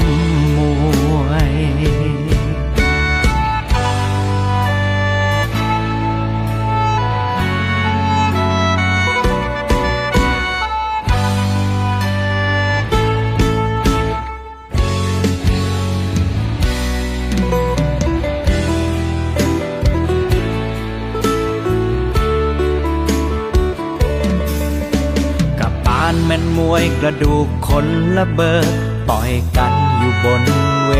[27.06, 27.86] ระดูกคน
[28.16, 28.68] ละเบิด
[29.10, 30.42] ต่อยกันอยู่บน
[30.86, 30.92] เว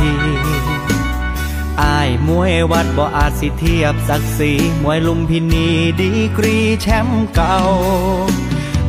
[0.00, 0.14] ที
[1.82, 4.52] อายมวยวัดบ่อาจสิเทียบศักดิ์ศรี
[4.82, 5.68] มวยลุมพินี
[6.00, 7.58] ดีกรีแชมป์เก่า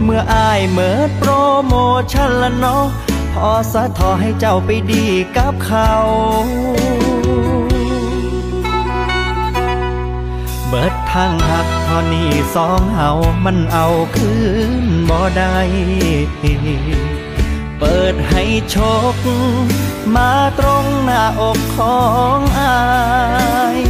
[0.03, 1.31] เมื่ออายเมิดโปร
[1.65, 1.75] โม
[2.11, 2.85] ชั่นละเนาะ
[3.33, 5.05] พอสะทอให้เจ้าไปดี
[5.37, 5.91] กับเขา
[10.67, 13.11] เบิดทางหัก ทอนี้สองเฮา
[13.45, 14.33] มันเอาคื
[14.83, 15.57] นบ่ได้
[17.79, 18.43] เปิดให้
[18.75, 18.77] ช
[19.15, 19.17] ก
[20.15, 22.01] มาตรงหน้าอกขอ
[22.37, 22.79] งอา
[23.79, 23.81] ย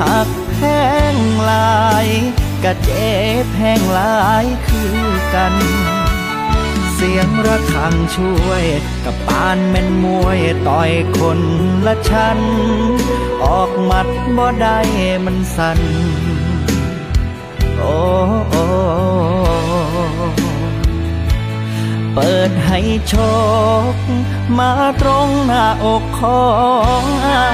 [0.00, 0.56] หักแพ
[1.12, 1.14] ง
[1.44, 2.06] หลาย
[2.64, 3.12] กะเจ็
[3.42, 4.98] บแพงหลายคือ
[5.34, 5.54] กัน
[6.94, 8.64] เสียงระฆังช่วย
[9.04, 11.40] กับปานแม่นมวยต่อยคน
[11.86, 12.38] ละชั้น
[13.44, 14.78] ออกหมัดบ่ได้
[15.24, 15.80] มันสั่น
[17.82, 17.96] อ้
[18.48, 18.54] โอ
[22.14, 23.14] เปิดให้โช
[23.92, 23.94] ค
[24.58, 26.46] มาตรงหน้าอกขอ
[27.02, 27.48] งอา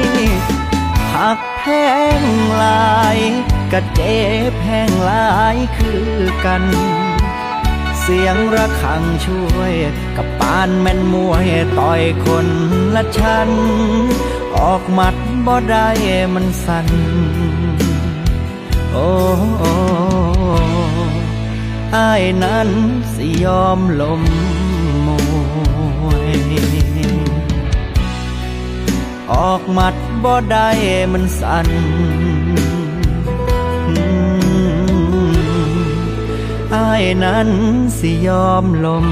[0.00, 0.02] ย
[1.14, 1.64] หักแพ
[2.20, 2.22] ง
[2.62, 3.18] ลาย
[3.72, 4.18] กะเจ็
[4.48, 6.06] บแพงลายคือ
[6.44, 6.64] กัน
[8.00, 9.74] เสียงระฆังช่วย
[10.16, 11.46] กับปานแม่นมวย
[11.78, 12.46] ต่อยคน
[12.94, 13.50] ละชั้น
[14.56, 15.16] ออกหมัด
[15.46, 15.88] บ่ได้
[16.34, 16.88] มันสั่น
[18.96, 19.06] อ้
[21.94, 22.68] อ้ายนั้น
[23.14, 24.22] สิยอมลม
[25.06, 25.08] ม
[26.06, 26.36] วย
[29.32, 30.68] ออกหมัดบ่ได้
[31.12, 31.68] มันสั่น
[33.88, 34.04] อื
[34.36, 35.36] ม
[36.74, 37.48] อายนั้น
[37.98, 39.06] สิยอมลม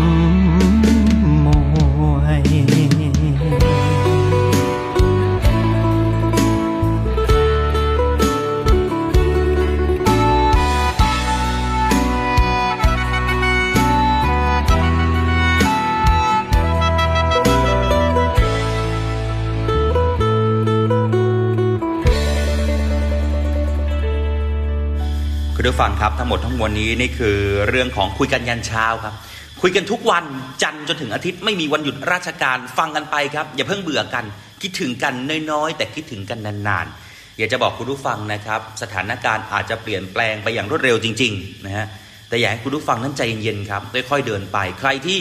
[25.64, 27.36] ณผู้ฟังครับทั้งหมดทั้งมวลนี้นี่คือ
[27.68, 29.14] เรื่องของคุยกันยันเช้าครับ
[29.62, 30.24] คุยกันทุกวัน
[30.62, 34.24] จันทร์จนถึงอาทิตย์ไม่มีวันหยุดราชการฟังกันไปครับ อย่าเพิ่งเบื่อกัน
[34.62, 35.14] คิดถึงกัน
[35.50, 41.86] น้อยๆ แต่คิดถึงกันนานๆ อยากจะบอกคุณผู้ฟังนะครับ สถานการณ์อาจจะเปลี่ยนแปลงไปอย่างรวดเร็วจริงๆนะฮะ
[42.28, 45.20] แต่อยากให้คุณผู้ฟังนั้นใจเย็นๆครับค่อยๆเดินไป ใครที่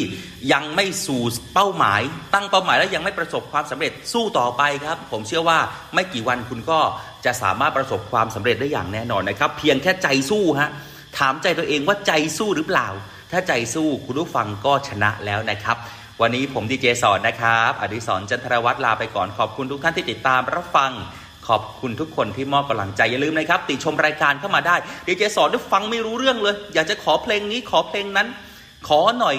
[0.53, 1.21] ยังไม่สู่
[1.53, 2.01] เป้าหมาย
[2.33, 5.59] ตั้งเป้าหมายแล้วยังไม่ประสบความสำเร็จสู้ต่อไปครับ ผมเชื่อว่า
[5.93, 6.79] ไม่กี่วันคุณก็
[7.25, 10.69] จะสามารถประสบความสำเร็จได้อย่างแน่นอนนะครับ เพียงแค่ใจสู้ฮะ
[11.17, 12.87] ถามใจตัวเองว่าใจสู้หรือเปล่า
[13.31, 15.77] ถ้าใจสู้คุณผู้ฟังก็ชนะแล้วนะครับ
[16.21, 20.91] วันนี้ผมดีเจสอนนะครับอดิศรจันทรวัฒน์ลาไปก่อนขอบคุณทุกท่านที่ติดตามรับฟัง
[21.47, 24.75] ขอบคุณทุกคนที่มอบกำลังใจอย่าลืมนะครับ ติชมรายการเข้ามาได้
[25.07, 28.27] ดีเจสอนได้ฟังไม่รู้เรื่องเลย อยากจะขอเพลงนี้ขอเพลงนั้น
[28.87, 29.35] ขอหน่อย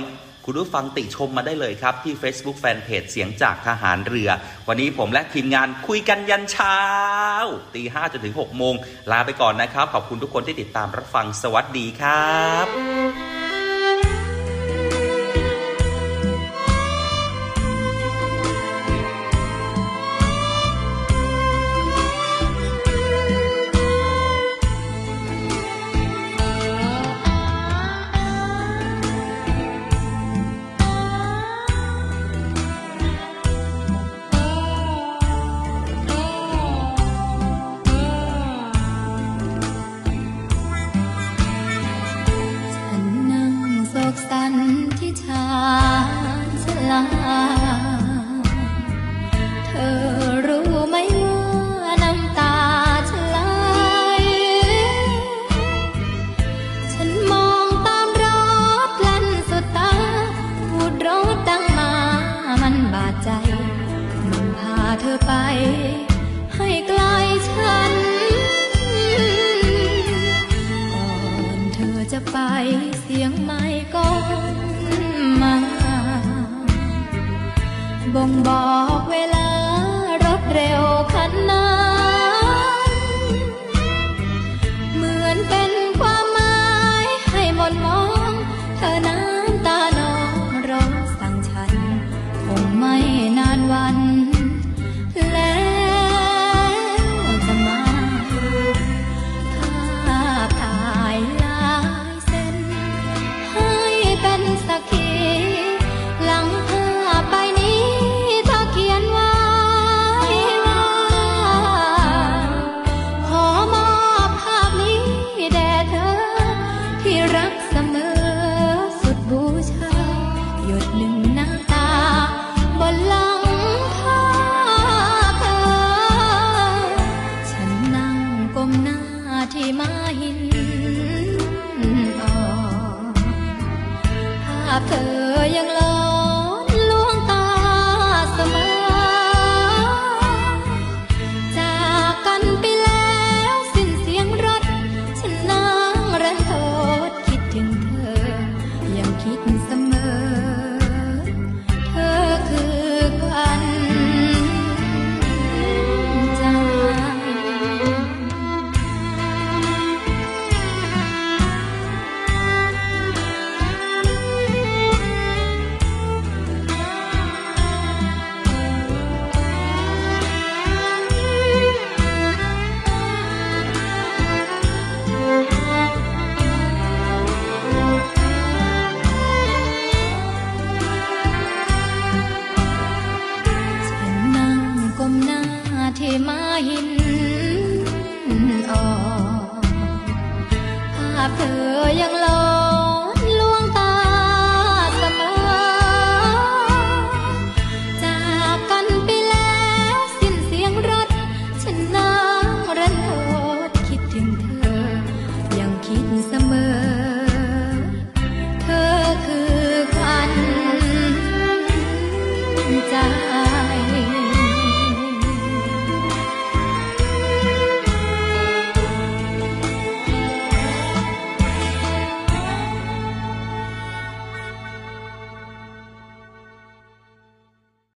[0.46, 4.30] คุณผู้ฟังติชมมาได้เลยครับ ที่ Facebook Fanpage เสียงจากทหารเรือ
[4.68, 6.78] วันนี้ผมและทีมงานคุยกันยันเช้า
[7.74, 8.74] ตีห้าจนถึง6โมง
[9.10, 12.93] ลาไปก่อนนะครับ ขอบคุณทุกคนที่ติดตามรับฟังสวัสดีครับ